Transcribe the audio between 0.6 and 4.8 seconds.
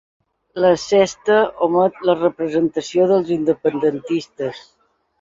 La Sexta omet la representació dels independentistes